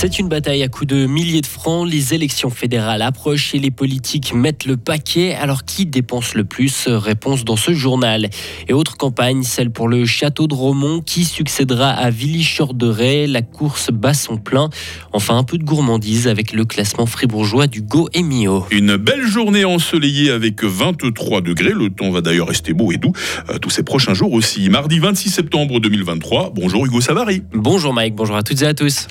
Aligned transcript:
C'est 0.00 0.20
une 0.20 0.28
bataille 0.28 0.62
à 0.62 0.68
coups 0.68 0.86
de 0.86 1.06
milliers 1.06 1.40
de 1.40 1.46
francs. 1.46 1.84
Les 1.84 2.14
élections 2.14 2.50
fédérales 2.50 3.02
approchent 3.02 3.52
et 3.56 3.58
les 3.58 3.72
politiques 3.72 4.32
mettent 4.32 4.64
le 4.64 4.76
paquet. 4.76 5.34
Alors 5.34 5.64
qui 5.64 5.86
dépense 5.86 6.34
le 6.34 6.44
plus? 6.44 6.86
Réponse 6.86 7.44
dans 7.44 7.56
ce 7.56 7.74
journal. 7.74 8.30
Et 8.68 8.72
autre 8.72 8.96
campagne, 8.96 9.42
celle 9.42 9.72
pour 9.72 9.88
le 9.88 10.06
château 10.06 10.46
de 10.46 10.54
Romont 10.54 11.00
qui 11.00 11.24
succédera 11.24 11.90
à 11.90 12.10
Villy-Chorderet. 12.10 13.26
La 13.26 13.42
course 13.42 13.90
bat 13.90 14.14
son 14.14 14.36
plein. 14.36 14.70
Enfin, 15.12 15.36
un 15.36 15.42
peu 15.42 15.58
de 15.58 15.64
gourmandise 15.64 16.28
avec 16.28 16.52
le 16.52 16.64
classement 16.64 17.06
fribourgeois 17.06 17.66
du 17.66 17.82
Go 17.82 18.08
et 18.14 18.22
Mio. 18.22 18.66
Une 18.70 18.96
belle 18.98 19.26
journée 19.26 19.64
ensoleillée 19.64 20.30
avec 20.30 20.62
23 20.62 21.40
degrés. 21.40 21.72
Le 21.74 21.90
temps 21.90 22.12
va 22.12 22.20
d'ailleurs 22.20 22.46
rester 22.46 22.72
beau 22.72 22.92
et 22.92 22.98
doux 22.98 23.14
euh, 23.50 23.58
tous 23.58 23.70
ces 23.70 23.82
prochains 23.82 24.14
jours 24.14 24.32
aussi. 24.32 24.70
Mardi 24.70 25.00
26 25.00 25.28
septembre 25.28 25.80
2023. 25.80 26.52
Bonjour 26.54 26.86
Hugo 26.86 27.00
Savary. 27.00 27.42
Bonjour 27.52 27.92
Mike, 27.92 28.14
bonjour 28.14 28.36
à 28.36 28.44
toutes 28.44 28.62
et 28.62 28.66
à 28.66 28.74
tous. 28.74 29.08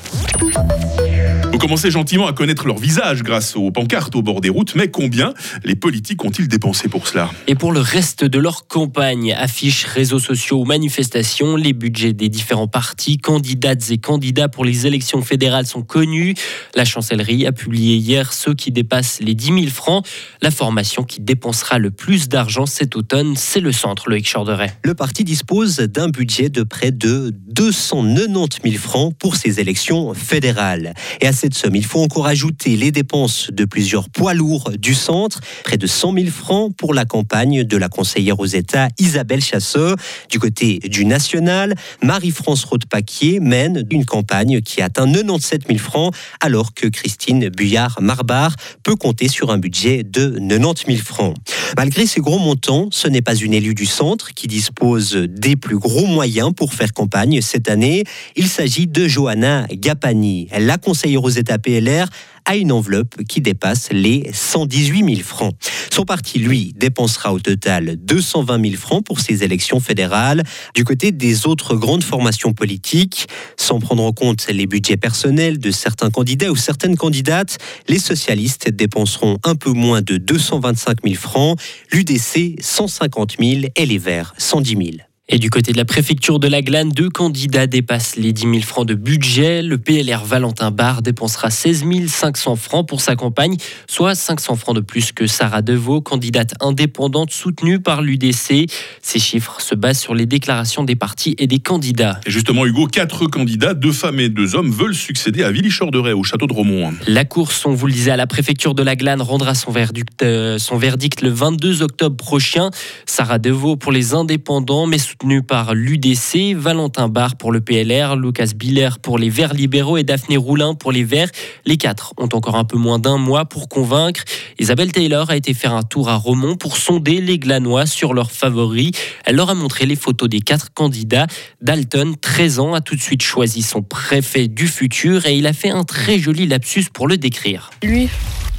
Vous 1.58 1.62
commencez 1.62 1.90
gentiment 1.90 2.28
à 2.28 2.34
connaître 2.34 2.68
leur 2.68 2.78
visage 2.78 3.24
grâce 3.24 3.56
aux 3.56 3.72
pancartes 3.72 4.16
au 4.16 4.22
bord 4.22 4.42
des 4.42 4.50
routes, 4.50 4.76
mais 4.76 4.90
combien 4.90 5.34
les 5.64 5.76
politiques 5.76 6.24
ont-ils 6.24 6.48
dépensé 6.48 6.88
pour 6.88 7.08
cela? 7.08 7.32
Et 7.48 7.56
pour 7.56 7.72
le 7.72 7.80
reste 7.80 8.24
de 8.24 8.38
leur 8.38 8.68
campagne, 8.68 9.34
affiches, 9.34 9.86
réseaux 9.86 10.20
sociaux 10.20 10.62
ou 10.62 10.66
manifestations, 10.66 11.56
les 11.56 11.74
budgets 11.74 12.14
des 12.14 12.30
différents 12.30 12.68
partis, 12.68 13.18
candidates 13.18 13.90
et 13.90 13.98
candidats 13.98 14.50
pour 14.50 14.66
les 14.66 14.86
élections 14.86 15.24
fédérales 15.24 15.66
sont 15.66 15.82
connus. 15.82 16.36
La 16.76 16.86
chancellerie 16.86 17.48
a 17.48 17.52
publié 17.52 17.96
hier 17.96 18.34
ceux 18.34 18.54
qui 18.54 18.72
dépassent 18.72 19.20
les 19.20 19.34
10 19.34 19.46
000 19.48 19.58
francs. 19.70 20.06
La 20.44 20.52
formation 20.52 21.02
qui 21.02 21.22
dépensera 21.22 21.80
le 21.80 21.90
plus 21.90 22.30
d'argent 22.30 22.68
cet 22.68 22.96
automne, 22.96 23.36
c'est 23.36 23.62
le 23.62 23.72
centre, 23.72 24.12
le 24.12 24.22
Chorderet. 24.22 24.78
Le 24.84 24.94
parti 24.94 25.24
dispose 25.24 25.78
d'un 25.78 26.10
budget 26.10 26.50
de 26.50 26.62
près 26.62 26.92
de 26.92 27.34
290 27.48 28.60
000 28.64 28.76
francs 28.76 29.16
pour 29.18 29.36
ces 29.36 29.60
élections 29.60 30.14
fédérales. 30.14 30.94
Et 31.20 31.26
à 31.26 31.34
cette 31.48 31.56
somme, 31.56 31.78
il 31.78 31.86
faut 31.86 32.02
encore 32.02 32.28
ajouter 32.28 32.76
les 32.76 32.92
dépenses 32.92 33.52
de 33.54 33.64
plusieurs 33.64 34.10
poids 34.10 34.34
lourds 34.34 34.72
du 34.78 34.94
centre, 34.94 35.40
près 35.64 35.78
de 35.78 35.88
100 35.88 36.14
000 36.14 36.26
francs 36.28 36.76
pour 36.76 36.94
la 36.94 37.06
campagne 37.06 37.64
de 37.64 37.78
la 37.78 37.88
conseillère 37.88 38.42
aux 38.42 38.46
États 38.46 38.90
Isabelle 39.00 39.42
Chasseur. 39.42 39.96
Du 40.30 40.40
côté 40.40 40.80
du 40.80 41.06
national, 41.06 41.74
Marie-France 42.04 42.66
Roth-Paquier 42.66 43.40
mène 43.40 43.88
une 43.92 44.04
campagne 44.04 44.60
qui 44.60 44.82
atteint 44.82 45.10
97 45.10 45.68
000 45.68 45.80
francs, 45.80 46.14
alors 46.42 46.74
que 46.74 46.88
Christine 46.88 47.48
Buyard-Marbar 47.48 48.54
peut 48.84 48.98
compter 48.98 49.30
sur 49.30 49.50
un 49.50 49.58
budget 49.58 50.04
de 50.04 50.38
90 50.50 50.84
000 50.86 50.98
francs. 50.98 51.34
Malgré 51.78 52.06
ces 52.08 52.20
gros 52.20 52.40
montants, 52.40 52.90
ce 52.92 53.08
n'est 53.08 53.22
pas 53.22 53.36
une 53.36 53.54
élue 53.54 53.74
du 53.74 53.86
centre 53.86 54.34
qui 54.34 54.48
dispose 54.48 55.14
des 55.16 55.56
plus 55.56 55.78
gros 55.78 56.08
moyens 56.08 56.52
pour 56.54 56.74
faire 56.74 56.92
campagne 56.92 57.40
cette 57.40 57.70
année. 57.70 58.04
Il 58.36 58.50
s'agit 58.50 58.88
de 58.88 59.08
Johanna 59.08 59.66
Gapani. 59.72 60.50
La 60.60 60.78
conseillère 60.78 61.24
aux 61.24 61.37
États 61.38 61.58
PLR 61.58 62.08
a 62.48 62.56
une 62.56 62.72
enveloppe 62.72 63.24
qui 63.28 63.42
dépasse 63.42 63.90
les 63.92 64.30
118 64.34 65.16
000 65.16 65.22
francs. 65.22 65.54
Son 65.92 66.06
parti, 66.06 66.40
lui, 66.40 66.74
dépensera 66.78 67.34
au 67.34 67.40
total 67.40 67.98
220 67.98 68.62
000 68.70 68.78
francs 68.78 69.04
pour 69.04 69.20
ses 69.20 69.44
élections 69.44 69.80
fédérales. 69.80 70.44
Du 70.74 70.86
côté 70.86 71.12
des 71.12 71.46
autres 71.46 71.76
grandes 71.76 72.04
formations 72.04 72.54
politiques, 72.54 73.28
sans 73.58 73.80
prendre 73.80 74.04
en 74.04 74.14
compte 74.14 74.48
les 74.48 74.66
budgets 74.66 74.98
personnels 74.98 75.60
de 75.60 75.72
certains 75.72 76.10
candidats 76.10 76.52
ou 76.52 76.56
certaines 76.56 76.96
candidates, 76.96 77.58
les 77.90 78.00
socialistes 78.00 78.70
dépenseront 78.70 79.38
un 79.44 79.56
peu 79.56 79.72
moins 79.72 80.02
de 80.02 80.18
225 80.18 81.00
000 81.04 81.16
francs, 81.16 81.60
l'UDC 81.92 82.62
150 82.62 83.36
000 83.40 83.62
et 83.76 83.86
les 83.86 83.98
Verts 83.98 84.34
110 84.38 84.70
000. 84.70 85.07
Et 85.30 85.40
du 85.40 85.50
côté 85.50 85.74
de 85.74 85.78
la 85.78 85.84
préfecture 85.84 86.40
de 86.40 86.48
la 86.48 86.62
Glane, 86.62 86.88
deux 86.88 87.10
candidats 87.10 87.68
dépassent 87.68 88.16
les 88.16 88.32
10 88.32 88.42
000 88.44 88.54
francs 88.62 88.88
de 88.88 88.94
budget. 88.94 89.62
Le 89.62 89.78
PLR 89.78 90.24
Valentin 90.24 90.72
Barre 90.72 91.02
dépensera 91.02 91.50
16 91.50 91.84
500 92.08 92.56
francs 92.56 92.88
pour 92.88 93.02
sa 93.02 93.18
campagne, 93.18 93.58
soit 93.90 94.16
500 94.16 94.56
francs 94.56 94.74
de 94.74 94.80
plus 94.80 95.12
que 95.12 95.28
Sarah 95.28 95.62
Deveau, 95.62 96.00
candidate 96.00 96.54
indépendante 96.62 97.32
soutenue 97.32 97.82
par 97.82 98.02
l'UDC. 98.02 98.72
Ces 99.02 99.20
chiffres 99.20 99.60
se 99.60 99.76
basent 99.76 100.00
sur 100.00 100.16
les 100.16 100.26
déclarations 100.26 100.86
des 100.86 100.96
partis 100.96 101.36
et 101.38 101.48
des 101.48 101.60
candidats. 101.60 102.22
Et 102.26 102.32
justement, 102.32 102.66
Hugo, 102.66 102.88
quatre 102.88 103.26
candidats, 103.26 103.74
deux 103.74 103.92
femmes 103.92 104.22
et 104.22 104.30
deux 104.30 104.56
hommes, 104.56 104.72
veulent 104.72 104.96
succéder 104.96 105.44
à 105.44 105.52
Villy 105.52 105.70
Chorderet 105.70 106.14
au 106.14 106.24
château 106.24 106.48
de 106.48 106.54
Romont. 106.54 106.94
La 107.06 107.26
course, 107.26 107.66
on 107.66 107.74
vous 107.74 107.88
le 107.88 107.94
disait, 107.94 108.12
à 108.12 108.18
la 108.18 108.28
préfecture 108.28 108.74
de 108.74 108.82
la 108.82 108.96
Glane 108.96 109.22
rendra 109.22 109.56
son 109.56 109.72
verdict, 109.72 110.24
euh, 110.24 110.58
son 110.58 110.78
verdict 110.78 111.22
le 111.22 111.32
22 111.32 111.82
octobre 111.82 112.16
prochain. 112.16 112.70
Sarah 113.06 113.40
Deveau 113.40 113.76
pour 113.76 113.92
les 113.92 114.14
indépendants, 114.14 114.88
mais 114.88 114.98
soutenu 115.18 115.42
par 115.42 115.74
l'UDC, 115.74 116.56
Valentin 116.56 117.08
Barre 117.08 117.38
pour 117.38 117.52
le 117.52 117.60
PLR, 117.60 118.16
Lucas 118.16 118.52
Biller 118.56 118.90
pour 119.02 119.18
les 119.18 119.30
Verts 119.30 119.54
libéraux 119.54 119.98
et 119.98 120.04
Daphné 120.04 120.38
Roulin 120.38 120.76
pour 120.76 120.92
les 120.92 121.04
Verts. 121.04 121.30
Les 121.66 121.78
quatre 121.78 122.14
ont 122.18 122.30
encore 122.34 122.56
un 122.56 122.66
peu 122.66 122.78
moins 122.78 123.00
d'un 123.00 123.18
mois 123.18 123.46
pour 123.46 123.68
convaincre. 123.68 124.24
Isabelle 124.60 124.92
Taylor 124.92 125.30
a 125.32 125.36
été 125.36 125.56
faire 125.56 125.74
un 125.74 125.82
tour 125.82 126.10
à 126.10 126.16
Romont 126.16 126.56
pour 126.56 126.78
sonder 126.78 127.20
les 127.20 127.40
Glanois 127.40 127.88
sur 127.88 128.14
leurs 128.14 128.32
favoris. 128.32 128.92
Elle 129.26 129.38
leur 129.38 129.50
a 129.50 129.56
montré 129.56 129.88
les 129.88 129.96
photos 129.96 130.30
des 130.30 130.42
quatre 130.42 130.72
candidats. 130.74 131.26
Dalton, 131.62 132.16
13 132.16 132.60
ans, 132.60 132.74
a 132.76 132.82
tout 132.82 132.96
de 132.96 133.02
suite 133.02 133.24
choisi 133.24 133.64
son 133.64 133.82
préfet 133.82 134.48
du 134.48 134.68
futur 134.68 135.26
et 135.26 135.36
il 135.36 135.48
a 135.48 135.54
fait 135.54 135.72
un 135.72 135.84
très 135.84 136.20
joli 136.20 136.46
lapsus 136.46 136.86
pour 136.94 137.08
le 137.08 137.18
décrire. 137.18 137.72
Lui 137.82 138.08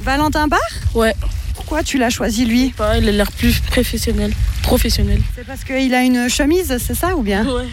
Valentin 0.01 0.47
Barre? 0.47 0.59
Ouais. 0.93 1.13
Pourquoi 1.55 1.83
tu 1.83 1.97
l'as 1.97 2.09
choisi 2.09 2.45
lui? 2.45 2.73
Pareil, 2.75 3.01
il 3.03 3.09
a 3.09 3.11
l'air 3.11 3.31
plus 3.31 3.59
professionnel. 3.59 4.33
Professionnel. 4.63 5.21
C'est 5.35 5.45
parce 5.45 5.63
qu'il 5.63 5.93
a 5.93 6.01
une 6.01 6.29
chemise, 6.29 6.77
c'est 6.85 6.95
ça 6.95 7.15
ou 7.15 7.21
bien 7.21 7.45
Ouais. 7.45 7.67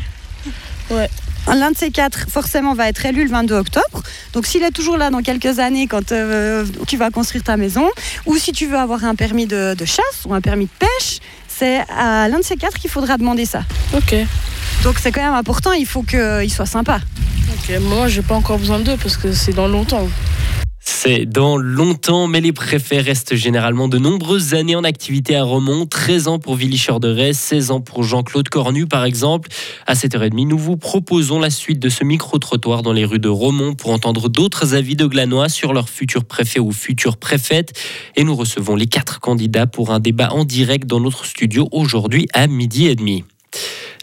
Ouais. 0.90 1.10
L'un 1.48 1.70
de 1.70 1.76
ces 1.76 1.90
quatre, 1.90 2.26
forcément, 2.28 2.74
va 2.74 2.88
être 2.88 3.06
élu 3.06 3.24
le 3.24 3.30
22 3.30 3.54
octobre. 3.54 4.02
Donc, 4.32 4.46
s'il 4.46 4.62
est 4.64 4.72
toujours 4.72 4.96
là 4.96 5.10
dans 5.10 5.22
quelques 5.22 5.60
années, 5.60 5.86
quand 5.86 6.10
euh, 6.10 6.64
tu 6.88 6.96
vas 6.96 7.10
construire 7.10 7.44
ta 7.44 7.56
maison, 7.56 7.88
ou 8.26 8.36
si 8.36 8.52
tu 8.52 8.66
veux 8.66 8.76
avoir 8.76 9.04
un 9.04 9.14
permis 9.14 9.46
de, 9.46 9.74
de 9.74 9.84
chasse 9.84 10.24
ou 10.24 10.34
un 10.34 10.40
permis 10.40 10.64
de 10.64 10.70
pêche, 10.78 11.20
c'est 11.46 11.82
à 11.88 12.28
l'un 12.28 12.38
de 12.38 12.44
ces 12.44 12.56
quatre 12.56 12.78
qu'il 12.78 12.90
faudra 12.90 13.16
demander 13.16 13.46
ça. 13.46 13.62
Ok. 13.94 14.16
Donc, 14.82 14.96
c'est 15.00 15.12
quand 15.12 15.22
même 15.22 15.34
important, 15.34 15.72
il 15.72 15.86
faut 15.86 16.02
qu'il 16.02 16.50
soit 16.52 16.66
sympa. 16.66 17.00
Ok. 17.52 17.78
Moi, 17.80 18.08
j'ai 18.08 18.22
pas 18.22 18.34
encore 18.34 18.58
besoin 18.58 18.80
d'eux 18.80 18.96
parce 19.00 19.16
que 19.16 19.32
c'est 19.32 19.52
dans 19.52 19.68
longtemps. 19.68 20.08
C'est 20.98 21.26
dans 21.26 21.58
longtemps, 21.58 22.26
mais 22.26 22.40
les 22.40 22.54
préfets 22.54 23.00
restent 23.00 23.34
généralement 23.34 23.86
de 23.86 23.98
nombreuses 23.98 24.54
années 24.54 24.76
en 24.76 24.82
activité 24.82 25.36
à 25.36 25.44
Romont. 25.44 25.84
13 25.84 26.26
ans 26.26 26.38
pour 26.38 26.56
Villy 26.56 26.78
Chorderet, 26.78 27.34
16 27.34 27.70
ans 27.70 27.80
pour 27.82 28.02
Jean-Claude 28.02 28.48
Cornu, 28.48 28.86
par 28.86 29.04
exemple. 29.04 29.50
À 29.86 29.92
7h30, 29.92 30.48
nous 30.48 30.56
vous 30.56 30.78
proposons 30.78 31.38
la 31.38 31.50
suite 31.50 31.80
de 31.80 31.90
ce 31.90 32.02
micro-trottoir 32.02 32.80
dans 32.80 32.94
les 32.94 33.04
rues 33.04 33.18
de 33.18 33.28
Romont 33.28 33.74
pour 33.74 33.90
entendre 33.90 34.30
d'autres 34.30 34.74
avis 34.74 34.96
de 34.96 35.04
Glanois 35.04 35.50
sur 35.50 35.74
leur 35.74 35.90
futur 35.90 36.24
préfet 36.24 36.60
ou 36.60 36.72
future 36.72 37.18
préfète. 37.18 37.78
Et 38.16 38.24
nous 38.24 38.34
recevons 38.34 38.74
les 38.74 38.86
quatre 38.86 39.20
candidats 39.20 39.66
pour 39.66 39.90
un 39.90 40.00
débat 40.00 40.30
en 40.32 40.44
direct 40.44 40.86
dans 40.86 41.00
notre 41.00 41.26
studio 41.26 41.68
aujourd'hui 41.72 42.26
à 42.32 42.46
midi 42.46 42.86
et 42.86 42.94
demi. 42.94 43.22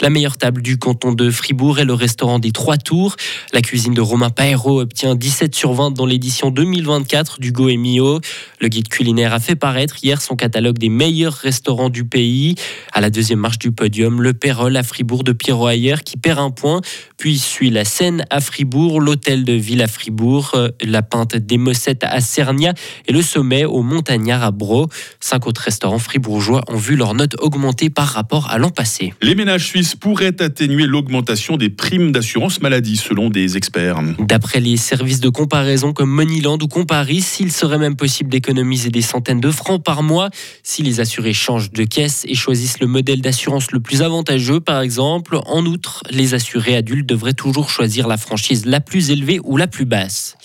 La 0.01 0.09
meilleure 0.09 0.37
table 0.37 0.61
du 0.61 0.77
canton 0.77 1.13
de 1.13 1.29
Fribourg 1.29 1.79
est 1.79 1.85
le 1.85 1.93
restaurant 1.93 2.39
des 2.39 2.51
Trois 2.51 2.77
Tours. 2.77 3.15
La 3.53 3.61
cuisine 3.61 3.93
de 3.93 4.01
Romain 4.01 4.29
Paero 4.29 4.81
obtient 4.81 5.15
17 5.15 5.55
sur 5.55 5.73
20 5.73 5.91
dans 5.91 6.05
l'édition 6.05 6.49
2024 6.49 7.39
du 7.39 7.51
Goemio. 7.51 8.19
Le 8.59 8.67
guide 8.67 8.87
culinaire 8.87 9.33
a 9.33 9.39
fait 9.39 9.55
paraître 9.55 9.97
hier 10.03 10.21
son 10.21 10.35
catalogue 10.35 10.77
des 10.77 10.89
meilleurs 10.89 11.33
restaurants 11.33 11.89
du 11.89 12.05
pays. 12.05 12.55
À 12.91 13.01
la 13.01 13.09
deuxième 13.09 13.39
marche 13.39 13.59
du 13.59 13.71
podium, 13.71 14.21
le 14.21 14.33
Pérol 14.33 14.75
à 14.75 14.83
Fribourg 14.83 15.23
de 15.23 15.31
Pierrot 15.31 15.69
Ayer 15.69 15.95
qui 16.03 16.17
perd 16.17 16.39
un 16.39 16.51
point. 16.51 16.81
Puis 17.17 17.37
suit 17.37 17.69
la 17.69 17.85
Seine 17.85 18.25
à 18.29 18.41
Fribourg, 18.41 18.99
l'hôtel 18.99 19.45
de 19.45 19.53
Ville 19.53 19.81
à 19.81 19.87
Fribourg, 19.87 20.51
euh, 20.55 20.69
la 20.81 21.01
Pinte 21.01 21.37
des 21.37 21.57
Mossettes 21.57 22.03
à 22.03 22.19
Cernia 22.19 22.73
et 23.07 23.13
le 23.13 23.21
sommet 23.21 23.65
au 23.65 23.81
Montagnard 23.81 24.43
à 24.43 24.51
Bro. 24.51 24.89
Cinq 25.19 25.47
autres 25.47 25.61
restaurants 25.61 25.99
fribourgeois 25.99 26.63
ont 26.67 26.77
vu 26.77 26.95
leur 26.95 27.13
note 27.13 27.35
augmenter 27.39 27.89
par 27.89 28.07
rapport 28.07 28.49
à 28.49 28.57
l'an 28.57 28.69
passé. 28.69 29.13
Les 29.21 29.35
ménages 29.35 29.65
suisses 29.65 29.92
pourraient 29.97 30.41
atténuer 30.41 30.85
l'augmentation 30.85 31.57
des 31.57 31.69
primes 31.69 32.11
d'assurance 32.11 32.61
maladie, 32.61 32.97
selon 32.97 33.29
des 33.29 33.57
experts. 33.57 33.99
D'après 34.19 34.59
les 34.59 34.77
services 34.77 35.19
de 35.19 35.29
comparaison 35.29 35.93
comme 35.93 36.09
Moneyland 36.09 36.57
ou 36.61 36.67
Comparis, 36.67 37.37
il 37.39 37.51
serait 37.51 37.77
même 37.77 37.95
possible 37.95 38.29
d'économiser 38.29 38.89
des 38.89 39.01
centaines 39.01 39.41
de 39.41 39.51
francs 39.51 39.83
par 39.83 40.03
mois 40.03 40.29
si 40.63 40.83
les 40.83 40.99
assurés 40.99 41.33
changent 41.33 41.71
de 41.71 41.83
caisse 41.83 42.25
et 42.27 42.35
choisissent 42.35 42.79
le 42.79 42.87
modèle 42.87 43.21
d'assurance 43.21 43.71
le 43.71 43.79
plus 43.79 44.01
avantageux, 44.01 44.59
par 44.59 44.81
exemple. 44.81 45.39
En 45.45 45.65
outre, 45.65 46.03
les 46.09 46.33
assurés 46.33 46.75
adultes 46.75 47.07
devraient 47.07 47.33
toujours 47.33 47.69
choisir 47.69 48.07
la 48.07 48.17
franchise 48.17 48.65
la 48.65 48.79
plus 48.79 49.11
élevée 49.11 49.39
ou 49.43 49.57
la 49.57 49.67
plus 49.67 49.85
basse. 49.85 50.35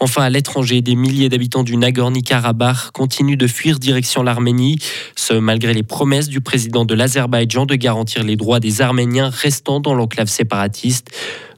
Enfin, 0.00 0.22
à 0.22 0.30
l'étranger, 0.30 0.80
des 0.80 0.94
milliers 0.94 1.28
d'habitants 1.28 1.64
du 1.64 1.76
Nagorno-Karabakh 1.76 2.92
continuent 2.92 3.36
de 3.36 3.46
fuir 3.46 3.78
direction 3.78 4.22
l'Arménie, 4.22 4.78
ce 5.16 5.34
malgré 5.34 5.74
les 5.74 5.82
promesses 5.82 6.28
du 6.28 6.40
président 6.40 6.84
de 6.84 6.94
l'Azerbaïdjan 6.94 7.66
de 7.66 7.74
garantir 7.74 8.22
les 8.22 8.36
droits 8.36 8.60
des 8.60 8.80
Arméniens 8.80 9.30
restant 9.30 9.80
dans 9.80 9.94
l'enclave 9.94 10.28
séparatiste. 10.28 11.10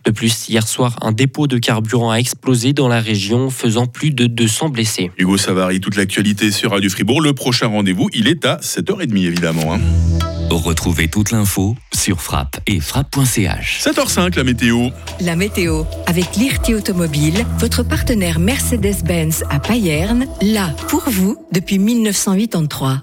De 0.07 0.11
plus, 0.11 0.49
hier 0.49 0.67
soir, 0.67 0.97
un 1.03 1.13
dépôt 1.13 1.47
de 1.47 1.59
carburant 1.59 2.11
a 2.11 2.17
explosé 2.17 2.73
dans 2.73 2.89
la 2.89 3.01
région, 3.01 3.51
faisant 3.51 3.85
plus 3.87 4.11
de 4.13 4.27
200 4.27 4.71
blessés. 4.71 5.11
Hugo 5.19 5.37
Savary, 5.37 5.81
toute 5.81 5.97
l'actualité 5.97 6.51
sur 6.51 6.71
Radio 6.71 6.89
Fribourg. 6.89 7.21
Le 7.21 7.35
prochain 7.35 7.67
rendez-vous, 7.67 8.09
il 8.15 8.27
est 8.27 8.47
à 8.47 8.57
7h30 8.57 9.27
évidemment. 9.27 9.75
hein. 9.75 9.81
Retrouvez 10.51 11.09
toute 11.09 11.31
l'info 11.31 11.77
sur 12.01 12.23
frappe 12.23 12.59
et 12.67 12.81
frappe.ch. 12.81 13.83
7h05, 13.85 14.35
la 14.35 14.45
météo. 14.45 14.89
La 15.21 15.37
météo, 15.37 15.85
avec 16.07 16.35
l'IRT 16.37 16.75
Automobile, 16.75 17.45
votre 17.59 17.83
partenaire 17.83 18.39
Mercedes-Benz 18.39 19.45
à 19.51 19.61
Payerne, 19.61 20.27
là 20.41 20.71
pour 20.89 21.03
vous 21.11 21.37
depuis 21.53 21.79
1983. 21.79 23.03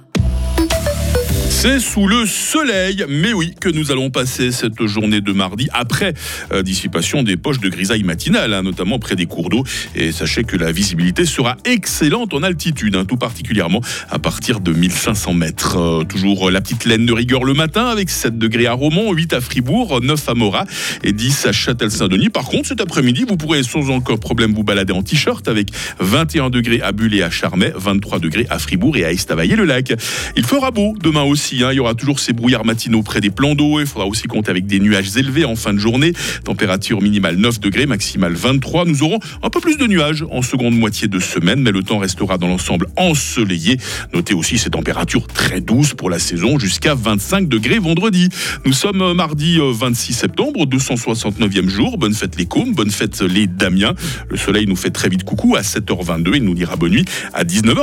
C'est 1.49 1.79
sous 1.79 2.07
le 2.07 2.25
soleil, 2.25 3.05
mais 3.09 3.33
oui, 3.33 3.53
que 3.59 3.69
nous 3.69 3.91
allons 3.91 4.09
passer 4.09 4.51
cette 4.51 4.85
journée 4.85 5.21
de 5.21 5.31
mardi 5.31 5.69
après 5.73 6.13
euh, 6.51 6.61
dissipation 6.61 7.23
des 7.23 7.35
poches 7.35 7.59
de 7.59 7.69
grisaille 7.69 8.03
matinale, 8.03 8.53
hein, 8.53 8.61
notamment 8.61 8.99
près 8.99 9.15
des 9.15 9.25
cours 9.25 9.49
d'eau. 9.49 9.63
Et 9.95 10.11
sachez 10.11 10.43
que 10.43 10.55
la 10.55 10.71
visibilité 10.71 11.25
sera 11.25 11.57
excellente 11.65 12.33
en 12.33 12.43
altitude, 12.43 12.95
hein, 12.95 13.05
tout 13.05 13.17
particulièrement 13.17 13.81
à 14.09 14.19
partir 14.19 14.59
de 14.59 14.71
1500 14.71 15.33
mètres. 15.33 15.77
Euh, 15.77 16.03
toujours 16.03 16.51
la 16.51 16.61
petite 16.61 16.85
laine 16.85 17.05
de 17.05 17.13
rigueur 17.13 17.43
le 17.43 17.53
matin 17.53 17.87
avec 17.87 18.09
7 18.09 18.37
degrés 18.37 18.67
à 18.67 18.73
Romont, 18.73 19.11
8 19.13 19.33
à 19.33 19.41
Fribourg, 19.41 19.99
9 20.01 20.29
à 20.29 20.33
Morat 20.35 20.65
et 21.03 21.13
10 21.13 21.47
à 21.47 21.51
Châtel-Saint-Denis. 21.53 22.29
Par 22.29 22.45
contre, 22.45 22.67
cet 22.67 22.81
après-midi, 22.81 23.25
vous 23.27 23.37
pourrez 23.37 23.63
sans 23.63 23.89
encore 23.89 24.19
problème 24.19 24.53
vous 24.53 24.63
balader 24.63 24.93
en 24.93 25.01
t-shirt 25.01 25.47
avec 25.47 25.69
21 25.99 26.49
degrés 26.49 26.81
à 26.81 26.91
Bulle 26.91 27.15
et 27.15 27.23
à 27.23 27.31
Charmey, 27.31 27.71
23 27.75 28.19
degrés 28.19 28.45
à 28.49 28.59
Fribourg 28.59 28.97
et 28.97 29.05
à 29.05 29.11
Estavayer-le-Lac. 29.11 29.93
Il 30.35 30.45
fera 30.45 30.71
beau 30.71 30.93
demain 31.01 31.23
aussi. 31.23 31.36
Hein. 31.63 31.69
Il 31.71 31.75
y 31.75 31.79
aura 31.79 31.95
toujours 31.95 32.19
ces 32.19 32.33
brouillards 32.33 32.65
matinaux 32.65 33.03
près 33.03 33.21
des 33.21 33.29
plans 33.29 33.55
d'eau. 33.55 33.79
Il 33.79 33.85
faudra 33.85 34.07
aussi 34.07 34.23
compter 34.23 34.51
avec 34.51 34.65
des 34.65 34.79
nuages 34.79 35.15
élevés 35.15 35.45
en 35.45 35.55
fin 35.55 35.73
de 35.73 35.79
journée. 35.79 36.13
Température 36.43 37.01
minimale 37.01 37.35
9 37.37 37.59
degrés, 37.59 37.85
maximale 37.85 38.33
23. 38.33 38.85
Nous 38.85 39.03
aurons 39.03 39.19
un 39.43 39.49
peu 39.49 39.59
plus 39.59 39.77
de 39.77 39.85
nuages 39.87 40.25
en 40.31 40.41
seconde 40.41 40.77
moitié 40.77 41.07
de 41.07 41.19
semaine, 41.19 41.61
mais 41.61 41.71
le 41.71 41.83
temps 41.83 41.99
restera 41.99 42.37
dans 42.37 42.47
l'ensemble 42.47 42.87
ensoleillé. 42.95 43.77
Notez 44.13 44.33
aussi 44.33 44.57
ces 44.57 44.71
températures 44.71 45.27
très 45.27 45.61
douces 45.61 45.93
pour 45.93 46.09
la 46.09 46.19
saison, 46.19 46.59
jusqu'à 46.59 46.95
25 46.95 47.47
degrés 47.47 47.79
vendredi. 47.79 48.29
Nous 48.65 48.73
sommes 48.73 49.01
euh, 49.01 49.13
mardi 49.13 49.59
26 49.59 50.11
euh, 50.11 50.15
septembre, 50.15 50.65
269e 50.65 51.69
jour. 51.69 51.97
Bonne 51.97 52.13
fête 52.13 52.37
les 52.37 52.45
Cômes, 52.45 52.73
bonne 52.73 52.91
fête 52.91 53.21
les 53.21 53.47
Damiens. 53.47 53.93
Le 54.29 54.37
soleil 54.37 54.65
nous 54.67 54.75
fait 54.75 54.91
très 54.91 55.09
vite 55.09 55.23
coucou 55.23 55.55
à 55.55 55.61
7h22. 55.61 56.35
Il 56.35 56.43
nous 56.43 56.53
dira 56.53 56.75
bonne 56.75 56.91
nuit 56.91 57.05
à 57.33 57.43
19h20. 57.43 57.77